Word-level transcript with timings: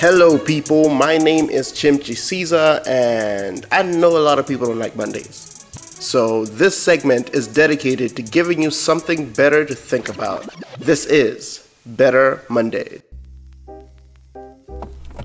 Hello, 0.00 0.38
people. 0.38 0.88
My 0.88 1.18
name 1.18 1.50
is 1.50 1.72
Chimchi 1.72 2.16
Caesar, 2.16 2.80
and 2.86 3.66
I 3.70 3.82
know 3.82 4.16
a 4.16 4.24
lot 4.28 4.38
of 4.38 4.46
people 4.46 4.68
don't 4.68 4.78
like 4.78 4.96
Mondays. 4.96 5.62
So, 6.00 6.46
this 6.46 6.74
segment 6.74 7.34
is 7.34 7.46
dedicated 7.46 8.16
to 8.16 8.22
giving 8.22 8.62
you 8.62 8.70
something 8.70 9.30
better 9.30 9.62
to 9.66 9.74
think 9.74 10.08
about. 10.08 10.48
This 10.78 11.04
is 11.04 11.68
Better 11.84 12.42
Monday. 12.48 13.02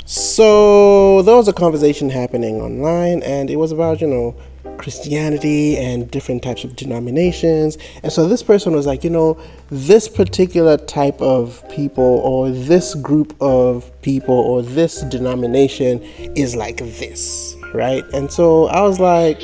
So, 0.03 1.21
there 1.21 1.37
was 1.37 1.47
a 1.47 1.53
conversation 1.53 2.09
happening 2.09 2.59
online, 2.59 3.23
and 3.23 3.49
it 3.49 3.55
was 3.55 3.71
about, 3.71 4.01
you 4.01 4.07
know, 4.07 4.35
Christianity 4.77 5.77
and 5.77 6.09
different 6.09 6.43
types 6.43 6.63
of 6.63 6.75
denominations. 6.75 7.77
And 8.03 8.11
so 8.11 8.27
this 8.27 8.43
person 8.43 8.73
was 8.73 8.85
like, 8.85 9.03
you 9.03 9.09
know, 9.09 9.39
this 9.69 10.07
particular 10.07 10.77
type 10.77 11.19
of 11.21 11.67
people 11.69 12.03
or 12.03 12.49
this 12.49 12.95
group 12.95 13.35
of 13.41 13.89
people 14.01 14.35
or 14.35 14.61
this 14.61 15.01
denomination 15.03 16.01
is 16.35 16.55
like 16.55 16.77
this, 16.77 17.55
right? 17.73 18.03
And 18.13 18.31
so 18.31 18.65
I 18.67 18.81
was 18.81 18.99
like, 18.99 19.41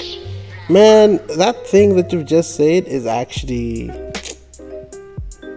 man, 0.70 1.18
that 1.38 1.68
thing 1.68 1.96
that 1.96 2.12
you've 2.12 2.28
just 2.28 2.56
said 2.56 2.86
is 2.86 3.06
actually 3.06 3.92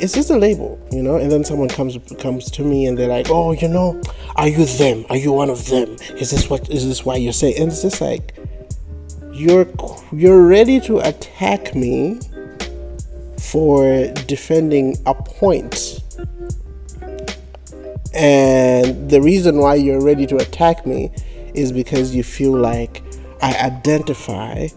it's 0.01 0.13
just 0.13 0.31
a 0.31 0.37
label, 0.37 0.79
you 0.91 1.03
know. 1.03 1.17
And 1.17 1.31
then 1.31 1.45
someone 1.45 1.69
comes 1.69 1.97
comes 2.19 2.51
to 2.53 2.63
me 2.63 2.87
and 2.87 2.99
they're 2.99 3.09
like, 3.09 3.31
"Oh, 3.31 3.53
you 3.53 3.69
know, 3.69 4.01
are 4.37 4.49
you 4.49 4.65
them? 4.65 5.07
Are 5.09 5.17
you 5.17 5.33
one 5.33 5.51
of 5.51 5.67
them? 5.67 5.97
Is 6.19 6.31
this 6.31 6.51
what 6.51 6.69
is 6.71 6.87
this 6.87 7.05
why 7.05 7.17
you're 7.17 7.33
saying?" 7.33 7.57
And 7.59 7.71
it's 7.71 7.83
just 7.83 8.01
like, 8.01 8.35
you're 9.35 9.67
you're 10.13 10.47
ready 10.47 10.81
to 10.81 10.99
attack 11.01 11.75
me 11.75 12.21
for 13.39 14.07
defending 14.27 14.97
a 15.07 15.15
point 15.15 16.01
and 18.15 19.11
the 19.11 19.21
reason 19.21 19.59
why 19.59 19.75
you're 19.75 20.01
ready 20.01 20.25
to 20.27 20.37
attack 20.37 20.87
me 20.87 21.11
is 21.53 21.73
because 21.73 22.15
you 22.15 22.23
feel 22.23 22.57
like 22.57 23.03
I 23.43 23.55
identify 23.57 24.69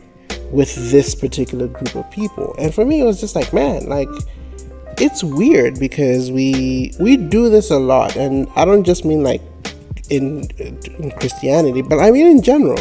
with 0.51 0.91
this 0.91 1.13
particular 1.13 1.67
group 1.67 1.95
of 1.95 2.09
people. 2.09 2.55
And 2.57 2.73
for 2.73 2.83
me 2.85 3.01
it 3.01 3.03
was 3.03 3.19
just 3.19 3.35
like, 3.35 3.53
man, 3.53 3.87
like 3.87 4.09
it's 4.99 5.23
weird 5.23 5.79
because 5.79 6.31
we 6.31 6.93
we 6.99 7.15
do 7.15 7.49
this 7.49 7.69
a 7.69 7.77
lot 7.77 8.15
and 8.15 8.47
I 8.55 8.65
don't 8.65 8.83
just 8.83 9.05
mean 9.05 9.21
like 9.21 9.41
in, 10.09 10.49
in 10.57 11.11
Christianity, 11.11 11.83
but 11.83 11.99
I 11.99 12.09
mean 12.09 12.25
in 12.25 12.41
general, 12.41 12.79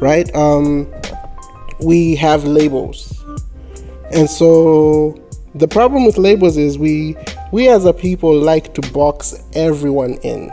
right? 0.00 0.34
Um 0.34 0.90
we 1.80 2.16
have 2.16 2.44
labels. 2.44 3.24
And 4.12 4.28
so 4.28 5.20
the 5.54 5.68
problem 5.68 6.04
with 6.04 6.18
labels 6.18 6.56
is 6.56 6.78
we 6.78 7.16
we 7.52 7.68
as 7.68 7.84
a 7.84 7.92
people 7.92 8.36
like 8.36 8.74
to 8.74 8.92
box 8.92 9.42
everyone 9.54 10.14
in. 10.22 10.52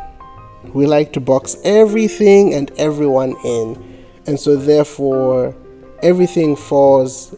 We 0.73 0.85
like 0.85 1.13
to 1.13 1.19
box 1.19 1.57
everything 1.63 2.53
and 2.53 2.71
everyone 2.77 3.35
in. 3.43 3.97
And 4.27 4.39
so 4.39 4.55
therefore 4.55 5.55
everything 6.01 6.55
falls 6.55 7.35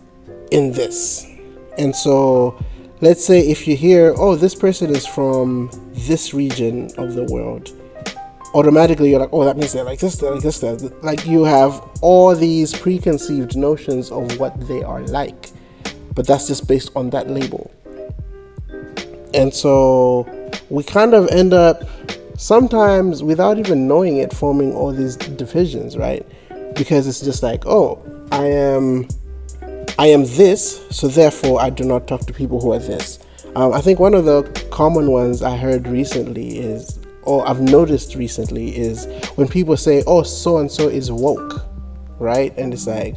in 0.51 0.71
this. 0.71 1.25
And 1.77 1.95
so 1.95 2.57
let's 3.01 3.23
say 3.23 3.39
if 3.39 3.67
you 3.67 3.75
hear, 3.75 4.13
oh, 4.17 4.35
this 4.35 4.55
person 4.55 4.95
is 4.95 5.05
from 5.05 5.69
this 5.93 6.33
region 6.33 6.89
of 6.97 7.13
the 7.13 7.25
world, 7.25 7.71
automatically 8.53 9.09
you're 9.09 9.19
like, 9.19 9.29
oh, 9.31 9.43
that 9.43 9.57
means 9.57 9.73
they're 9.73 9.83
like 9.83 9.99
this, 9.99 10.17
they're 10.17 10.31
like 10.31 10.43
this, 10.43 10.59
they're 10.59 10.77
like 11.01 11.25
you 11.25 11.43
have 11.43 11.81
all 12.01 12.35
these 12.35 12.73
preconceived 12.77 13.55
notions 13.55 14.11
of 14.11 14.39
what 14.39 14.59
they 14.67 14.83
are 14.83 15.01
like, 15.07 15.51
but 16.15 16.27
that's 16.27 16.47
just 16.47 16.67
based 16.67 16.91
on 16.95 17.09
that 17.11 17.29
label. 17.29 17.71
And 19.33 19.53
so 19.53 20.25
we 20.69 20.83
kind 20.83 21.13
of 21.13 21.27
end 21.29 21.53
up 21.53 21.83
sometimes 22.37 23.23
without 23.23 23.57
even 23.59 23.87
knowing 23.87 24.17
it 24.17 24.33
forming 24.33 24.73
all 24.73 24.91
these 24.91 25.15
divisions, 25.15 25.97
right? 25.97 26.25
Because 26.75 27.07
it's 27.07 27.21
just 27.21 27.43
like, 27.43 27.65
oh, 27.65 28.01
I 28.31 28.45
am 28.45 29.07
I 29.99 30.07
am 30.07 30.25
this, 30.25 30.85
so 30.91 31.07
therefore 31.07 31.59
I 31.59 31.71
do 31.71 31.83
not 31.83 32.07
talk 32.07 32.21
to 32.27 32.33
people 32.33 32.61
who 32.61 32.71
are 32.73 32.79
this. 32.79 33.19
Um, 33.55 33.73
I 33.73 33.81
think 33.81 33.99
one 33.99 34.13
of 34.13 34.25
the 34.25 34.43
common 34.71 35.09
ones 35.09 35.41
I 35.41 35.57
heard 35.57 35.87
recently 35.87 36.59
is 36.59 36.99
or 37.27 37.47
I've 37.47 37.61
noticed 37.61 38.15
recently 38.15 38.75
is 38.75 39.05
when 39.35 39.47
people 39.47 39.77
say, 39.77 40.03
"Oh, 40.07 40.23
so 40.23 40.57
and 40.57 40.71
so 40.71 40.87
is 40.87 41.11
woke," 41.11 41.61
right? 42.19 42.57
And 42.57 42.73
it's 42.73 42.87
like, 42.87 43.15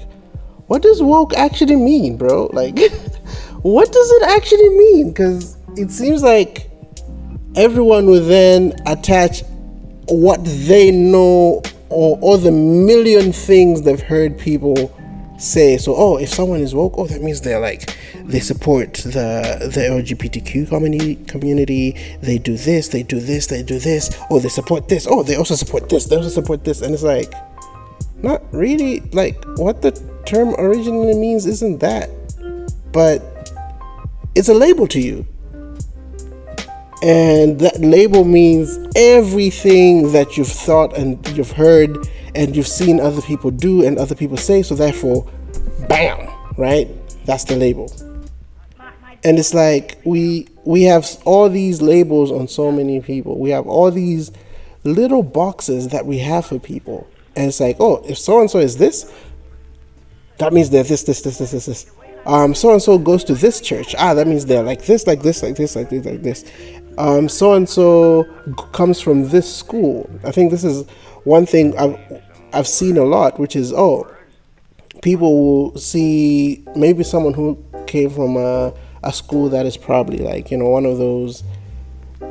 what 0.66 0.82
does 0.82 1.02
woke 1.02 1.34
actually 1.34 1.76
mean, 1.76 2.16
bro? 2.16 2.50
Like, 2.52 2.78
what 3.62 3.92
does 3.92 4.10
it 4.10 4.22
actually 4.30 4.68
mean? 4.70 5.10
Because 5.10 5.56
it 5.76 5.90
seems 5.90 6.22
like 6.22 6.70
everyone 7.56 8.06
will 8.06 8.24
then 8.24 8.74
attach 8.86 9.42
what 10.08 10.44
they 10.44 10.90
know 10.90 11.62
or 11.88 12.18
all 12.20 12.38
the 12.38 12.52
million 12.52 13.32
things 13.32 13.82
they've 13.82 14.00
heard 14.00 14.38
people 14.38 14.96
say. 15.40 15.76
So, 15.78 15.94
oh, 15.96 16.16
if 16.16 16.28
someone 16.28 16.60
is 16.60 16.74
woke, 16.74 16.94
oh, 16.98 17.06
that 17.06 17.22
means 17.22 17.40
they're 17.40 17.60
like 17.60 17.96
they 18.24 18.40
support 18.40 18.94
the 18.94 19.70
the 19.72 19.80
LGBTQ 19.80 20.68
community 20.68 21.16
community. 21.26 21.96
They 22.22 22.38
do 22.38 22.56
this, 22.56 22.88
they 22.88 23.02
do 23.02 23.20
this, 23.20 23.46
they 23.46 23.62
do 23.62 23.78
this. 23.78 24.16
Oh, 24.30 24.38
they 24.38 24.48
support 24.48 24.88
this. 24.88 25.06
Oh, 25.08 25.22
they 25.22 25.36
also 25.36 25.54
support 25.54 25.88
this. 25.88 26.06
They 26.06 26.16
also 26.16 26.28
support 26.28 26.64
this. 26.64 26.82
And 26.82 26.94
it's 26.94 27.02
like 27.02 27.32
not 28.22 28.42
really 28.52 29.00
like 29.12 29.42
what 29.56 29.82
the 29.82 29.92
term 30.26 30.54
originally 30.58 31.14
means 31.14 31.46
isn't 31.46 31.78
that. 31.78 32.10
But 32.92 33.22
it's 34.34 34.48
a 34.48 34.54
label 34.54 34.86
to 34.88 35.00
you. 35.00 35.26
And 37.02 37.58
that 37.60 37.80
label 37.80 38.24
means 38.24 38.78
everything 38.94 40.12
that 40.12 40.36
you've 40.36 40.48
thought 40.48 40.96
and 40.96 41.26
you've 41.36 41.52
heard 41.52 41.96
and 42.34 42.54
you've 42.54 42.68
seen 42.68 43.00
other 43.00 43.22
people 43.22 43.50
do 43.50 43.84
and 43.84 43.98
other 43.98 44.14
people 44.14 44.36
say. 44.36 44.62
So, 44.62 44.74
therefore, 44.74 45.30
bam, 45.88 46.28
right? 46.56 46.88
That's 47.26 47.44
the 47.44 47.56
label. 47.56 47.92
And 49.22 49.38
it's 49.38 49.52
like 49.52 50.00
we 50.04 50.48
we 50.64 50.84
have 50.84 51.06
all 51.24 51.48
these 51.48 51.82
labels 51.82 52.32
on 52.32 52.48
so 52.48 52.72
many 52.72 53.00
people. 53.00 53.38
We 53.38 53.50
have 53.50 53.66
all 53.66 53.90
these 53.90 54.32
little 54.84 55.22
boxes 55.22 55.88
that 55.88 56.06
we 56.06 56.18
have 56.18 56.46
for 56.46 56.58
people. 56.58 57.06
And 57.36 57.48
it's 57.48 57.60
like, 57.60 57.76
oh, 57.80 58.02
if 58.08 58.18
so 58.18 58.40
and 58.40 58.50
so 58.50 58.58
is 58.58 58.76
this, 58.78 59.12
that 60.38 60.52
means 60.52 60.70
they're 60.70 60.82
this, 60.82 61.02
this, 61.02 61.20
this, 61.22 61.38
this, 61.38 61.50
this, 61.50 61.66
this. 61.66 61.90
Um, 62.26 62.54
so 62.54 62.72
and 62.72 62.82
so 62.82 62.98
goes 62.98 63.24
to 63.24 63.34
this 63.34 63.60
church. 63.60 63.94
Ah, 63.98 64.14
that 64.14 64.26
means 64.26 64.46
they're 64.46 64.62
like 64.62 64.84
this, 64.84 65.06
like 65.06 65.22
this, 65.22 65.42
like 65.42 65.56
this, 65.56 65.76
like 65.76 65.90
this, 65.90 66.04
like 66.04 66.22
this. 66.22 66.44
Um, 66.98 67.28
so 67.28 67.54
and 67.54 67.68
so 67.68 68.24
comes 68.72 69.00
from 69.00 69.28
this 69.28 69.54
school. 69.54 70.08
I 70.24 70.30
think 70.30 70.50
this 70.50 70.64
is 70.64 70.86
one 71.24 71.46
thing 71.46 71.76
I've 71.76 71.98
I've 72.52 72.68
seen 72.68 72.96
a 72.96 73.04
lot, 73.04 73.38
which 73.38 73.56
is 73.56 73.72
oh, 73.72 74.06
people 75.02 75.32
will 75.70 75.78
see 75.78 76.64
maybe 76.76 77.04
someone 77.04 77.34
who 77.34 77.62
came 77.86 78.10
from 78.10 78.36
a, 78.36 78.72
a 79.02 79.12
school 79.12 79.48
that 79.50 79.66
is 79.66 79.76
probably 79.76 80.18
like 80.18 80.50
you 80.50 80.56
know 80.56 80.68
one 80.68 80.86
of 80.86 80.98
those 80.98 81.42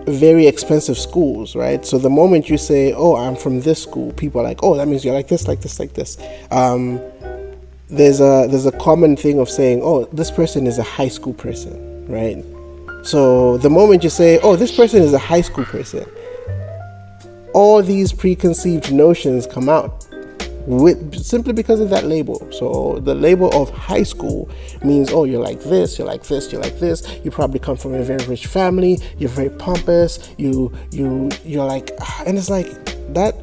very 0.07 0.47
expensive 0.47 0.97
schools, 0.97 1.55
right? 1.55 1.85
So 1.85 1.97
the 1.97 2.09
moment 2.09 2.49
you 2.49 2.57
say, 2.57 2.93
"Oh, 2.93 3.15
I'm 3.15 3.35
from 3.35 3.61
this 3.61 3.81
school," 3.81 4.11
people 4.13 4.41
are 4.41 4.43
like, 4.43 4.63
"Oh, 4.63 4.75
that 4.75 4.87
means 4.87 5.03
you're 5.03 5.13
like 5.13 5.27
this, 5.27 5.47
like 5.47 5.61
this, 5.61 5.79
like 5.79 5.93
this." 5.93 6.17
Um, 6.51 6.99
there's 7.89 8.19
a 8.19 8.47
there's 8.49 8.65
a 8.65 8.71
common 8.71 9.15
thing 9.15 9.39
of 9.39 9.49
saying, 9.49 9.81
"Oh, 9.83 10.05
this 10.05 10.31
person 10.31 10.67
is 10.67 10.77
a 10.77 10.83
high 10.83 11.07
school 11.07 11.33
person," 11.33 12.05
right? 12.07 12.43
So 13.03 13.57
the 13.57 13.69
moment 13.69 14.03
you 14.03 14.09
say, 14.09 14.39
"Oh, 14.43 14.55
this 14.55 14.75
person 14.75 15.01
is 15.01 15.13
a 15.13 15.19
high 15.19 15.41
school 15.41 15.65
person," 15.65 16.05
all 17.53 17.81
these 17.81 18.11
preconceived 18.11 18.91
notions 18.91 19.47
come 19.47 19.69
out 19.69 20.05
with 20.65 21.23
simply 21.23 21.53
because 21.53 21.79
of 21.79 21.89
that 21.89 22.05
label. 22.05 22.47
So 22.51 22.99
the 22.99 23.15
label 23.15 23.49
of 23.59 23.69
high 23.69 24.03
school 24.03 24.49
means 24.83 25.11
oh 25.11 25.23
you're 25.23 25.41
like 25.41 25.61
this, 25.61 25.97
you're 25.97 26.07
like 26.07 26.23
this, 26.23 26.51
you're 26.51 26.61
like 26.61 26.79
this. 26.79 27.19
You 27.23 27.31
probably 27.31 27.59
come 27.59 27.77
from 27.77 27.93
a 27.95 28.03
very 28.03 28.23
rich 28.25 28.45
family. 28.45 28.99
You're 29.17 29.29
very 29.29 29.49
pompous. 29.49 30.29
You 30.37 30.71
you 30.91 31.29
you're 31.43 31.65
like 31.65 31.91
and 32.25 32.37
it's 32.37 32.49
like 32.49 32.67
that. 33.13 33.35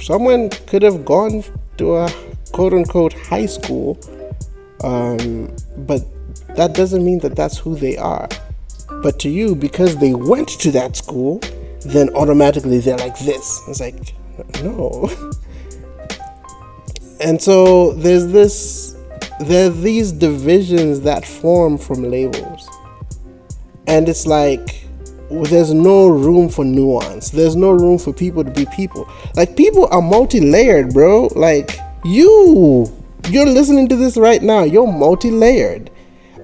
Someone 0.00 0.50
could 0.66 0.82
have 0.82 1.04
gone 1.04 1.42
to 1.78 1.96
a 1.96 2.12
quote 2.52 2.72
unquote 2.72 3.12
high 3.12 3.46
school, 3.46 3.98
um, 4.84 5.54
but 5.78 6.02
that 6.56 6.74
doesn't 6.74 7.04
mean 7.04 7.18
that 7.20 7.34
that's 7.34 7.58
who 7.58 7.74
they 7.74 7.96
are. 7.96 8.28
But 9.02 9.18
to 9.20 9.28
you, 9.28 9.54
because 9.54 9.96
they 9.96 10.14
went 10.14 10.48
to 10.48 10.70
that 10.72 10.96
school, 10.96 11.40
then 11.84 12.10
automatically 12.10 12.78
they're 12.78 12.96
like 12.96 13.18
this. 13.18 13.62
It's 13.68 13.80
like, 13.80 14.14
no. 14.62 15.10
and 17.20 17.40
so 17.40 17.92
there's 17.92 18.26
this, 18.28 18.96
there 19.40 19.68
are 19.68 19.72
these 19.72 20.12
divisions 20.12 21.00
that 21.02 21.24
form 21.24 21.78
from 21.78 22.02
labels. 22.02 22.68
And 23.86 24.08
it's 24.08 24.26
like, 24.26 24.86
there's 25.30 25.72
no 25.72 26.08
room 26.08 26.48
for 26.48 26.64
nuance. 26.64 27.30
There's 27.30 27.56
no 27.56 27.70
room 27.70 27.98
for 27.98 28.12
people 28.12 28.44
to 28.44 28.50
be 28.50 28.66
people. 28.74 29.08
Like, 29.34 29.56
people 29.56 29.88
are 29.90 30.02
multi 30.02 30.40
layered, 30.40 30.92
bro. 30.92 31.28
Like, 31.34 31.78
you, 32.04 32.92
you're 33.28 33.46
listening 33.46 33.88
to 33.88 33.96
this 33.96 34.16
right 34.16 34.42
now, 34.42 34.64
you're 34.64 34.90
multi 34.90 35.30
layered. 35.30 35.90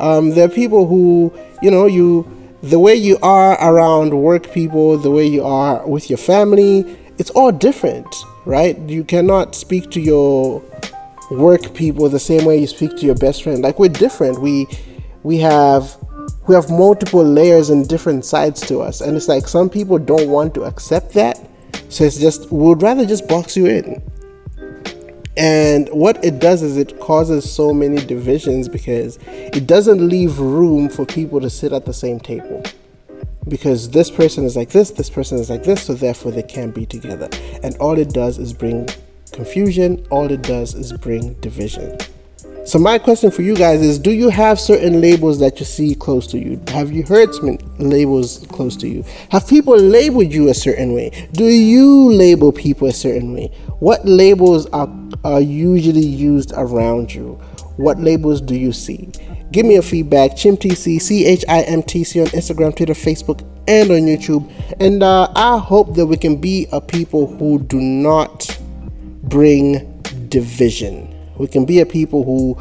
Um, 0.01 0.31
there 0.31 0.47
are 0.47 0.51
people 0.51 0.87
who, 0.87 1.33
you 1.63 1.71
know, 1.71 1.87
you 1.87 2.34
the 2.65 2.79
way 2.79 2.95
you 2.95 3.19
are 3.23 3.53
around 3.63 4.15
work 4.15 4.51
people, 4.53 4.97
the 4.97 5.11
way 5.11 5.27
you 5.27 5.45
are 5.45 5.87
with 5.87 6.09
your 6.09 6.17
family, 6.17 6.97
it's 7.19 7.31
all 7.31 7.53
different, 7.53 8.09
right? 8.47 8.79
You 8.89 9.05
cannot 9.05 9.55
speak 9.55 9.91
to 9.91 10.01
your 10.01 10.63
work 11.31 11.75
people 11.75 12.09
the 12.09 12.19
same 12.19 12.47
way 12.47 12.57
you 12.59 12.67
speak 12.67 12.97
to 12.97 13.07
your 13.07 13.17
best 13.17 13.43
friend. 13.43 13.63
Like 13.63 13.79
we're 13.79 13.91
different. 13.91 14.41
We 14.41 14.67
we 15.23 15.39
have 15.39 15.97
we 16.49 16.55
have 16.55 16.71
multiple 16.71 17.23
layers 17.23 17.69
and 17.69 17.87
different 17.87 18.25
sides 18.25 18.63
to 18.69 18.81
us, 18.81 19.03
and 19.03 19.15
it's 19.15 19.29
like 19.29 19.47
some 19.47 19.69
people 19.69 19.99
don't 19.99 20.29
want 20.31 20.55
to 20.55 20.65
accept 20.65 21.13
that. 21.13 21.39
So 21.91 22.05
it's 22.05 22.19
just 22.19 22.51
we 22.51 22.67
would 22.67 22.81
rather 22.81 23.05
just 23.05 23.29
box 23.29 23.59
you 23.59 23.67
in. 23.67 24.03
And 25.37 25.89
what 25.89 26.25
it 26.25 26.39
does 26.39 26.63
is 26.63 26.77
it 26.77 27.01
causes 27.01 27.51
so 27.51 27.73
many 27.73 27.97
divisions 28.05 28.69
because 28.69 29.19
it 29.27 29.67
doesn't 29.67 30.09
leave 30.09 30.39
room 30.39 30.89
for 30.89 31.05
people 31.05 31.41
to 31.41 31.51
sit 31.51 31.73
at 31.73 31.87
the 31.87 31.93
same 31.93 32.21
table. 32.21 32.63
Because 33.49 33.91
this 33.91 34.11
person 34.11 34.45
is 34.45 34.57
like 34.57 34.71
this, 34.71 34.93
this 34.93 35.11
person 35.11 35.39
is 35.39 35.51
like 35.51 35.65
this, 35.65 35.83
so 35.83 35.95
therefore 35.95 36.33
they 36.33 36.43
can't 36.43 36.75
be 36.75 36.87
together. 36.87 37.29
And 37.63 37.77
all 37.77 37.99
it 37.99 38.11
does 38.11 38.39
is 38.39 38.53
bring 38.53 38.89
confusion, 39.33 40.07
all 40.11 40.31
it 40.31 40.43
does 40.43 40.75
is 40.75 40.93
bring 40.93 41.35
division. 41.35 41.99
So 42.67 42.79
my 42.79 42.99
question 42.99 43.31
for 43.31 43.43
you 43.43 43.55
guys 43.55 43.83
is 43.83 43.99
do 43.99 44.11
you 44.11 44.31
have 44.31 44.59
certain 44.59 45.03
labels 45.03 45.39
that 45.41 45.61
you 45.61 45.67
see 45.67 45.95
close 45.95 46.27
to 46.29 46.39
you? 46.39 46.59
Have 46.69 46.91
you 46.91 47.03
heard 47.03 47.35
some 47.35 47.59
labels 47.79 48.47
close 48.49 48.75
to 48.77 48.89
you? 48.89 49.05
Have 49.31 49.47
people 49.47 49.77
labeled 49.77 50.33
you 50.33 50.49
a 50.49 50.55
certain 50.55 50.95
way? 50.95 51.29
Do 51.33 51.45
you 51.45 52.11
label 52.11 52.53
people 52.53 52.89
a 52.89 52.93
certain 52.93 53.35
way? 53.35 53.49
What 53.81 54.07
labels 54.07 54.65
are, 54.71 54.89
are 55.25 55.43
usually 55.43 56.07
used 56.07 56.53
around 56.57 57.15
you? 57.15 57.35
What 57.77 58.01
labels 58.01 58.41
do 58.41 58.57
you 58.57 58.73
see? 58.73 59.11
Give 59.53 59.67
me 59.67 59.77
a 59.77 59.83
feedback, 59.83 60.31
ChimTC, 60.31 61.03
C 61.03 61.27
H 61.27 61.45
I 61.47 61.63
M 61.63 61.83
T 61.83 62.03
C 62.03 62.23
on 62.23 62.29
Instagram, 62.29 62.75
Twitter, 62.75 62.95
Facebook, 62.95 63.41
and 63.69 63.91
on 63.91 63.99
YouTube. 63.99 64.51
And 64.81 65.03
uh, 65.03 65.31
I 65.37 65.59
hope 65.59 65.95
that 65.97 66.07
we 66.07 66.17
can 66.17 66.41
be 66.41 66.67
a 66.73 66.81
people 66.81 67.27
who 67.27 67.59
do 67.59 67.79
not 67.79 68.59
bring 69.23 70.01
division. 70.31 71.14
We 71.39 71.47
can 71.47 71.65
be 71.65 71.81
a 71.81 71.87
people 71.87 72.25
who 72.25 72.57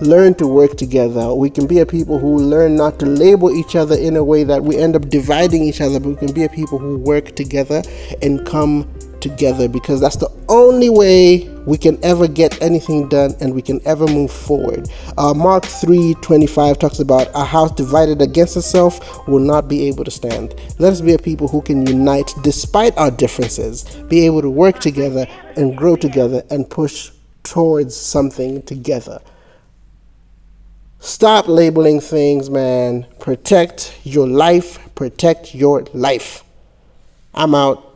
learn 0.00 0.34
to 0.34 0.46
work 0.46 0.76
together. 0.76 1.34
We 1.34 1.50
can 1.50 1.66
be 1.66 1.78
a 1.78 1.86
people 1.86 2.18
who 2.18 2.36
learn 2.36 2.76
not 2.76 2.98
to 3.00 3.06
label 3.06 3.50
each 3.50 3.76
other 3.76 3.96
in 3.96 4.16
a 4.16 4.24
way 4.24 4.44
that 4.44 4.62
we 4.62 4.76
end 4.76 4.96
up 4.96 5.08
dividing 5.08 5.62
each 5.62 5.80
other, 5.80 6.00
but 6.00 6.08
we 6.10 6.16
can 6.16 6.32
be 6.32 6.44
a 6.44 6.48
people 6.48 6.78
who 6.78 6.98
work 6.98 7.34
together 7.36 7.82
and 8.20 8.44
come 8.46 8.88
together 9.20 9.68
because 9.68 10.00
that's 10.00 10.16
the 10.16 10.28
only 10.48 10.90
way 10.90 11.48
we 11.64 11.78
can 11.78 11.96
ever 12.04 12.26
get 12.26 12.60
anything 12.60 13.08
done 13.08 13.32
and 13.40 13.54
we 13.54 13.62
can 13.62 13.80
ever 13.86 14.06
move 14.08 14.32
forward. 14.32 14.88
Uh, 15.16 15.32
Mark 15.32 15.64
3 15.64 16.14
25 16.20 16.78
talks 16.78 16.98
about 16.98 17.28
a 17.34 17.44
house 17.44 17.70
divided 17.72 18.20
against 18.20 18.56
itself 18.56 19.26
will 19.28 19.38
not 19.38 19.68
be 19.68 19.86
able 19.86 20.04
to 20.04 20.10
stand. 20.10 20.54
Let 20.80 20.92
us 20.92 21.00
be 21.00 21.14
a 21.14 21.18
people 21.18 21.46
who 21.46 21.62
can 21.62 21.86
unite 21.86 22.34
despite 22.42 22.98
our 22.98 23.12
differences, 23.12 23.84
be 24.08 24.26
able 24.26 24.42
to 24.42 24.50
work 24.50 24.80
together 24.80 25.26
and 25.56 25.76
grow 25.76 25.94
together 25.94 26.42
and 26.50 26.68
push 26.68 27.12
towards 27.52 27.94
something 27.94 28.62
together. 28.62 29.20
Stop 31.00 31.48
labeling 31.48 32.00
things, 32.00 32.48
man. 32.48 33.06
Protect 33.18 33.94
your 34.04 34.26
life. 34.26 34.78
Protect 34.94 35.54
your 35.54 35.82
life. 35.92 36.44
I'm 37.34 37.54
out. 37.54 37.91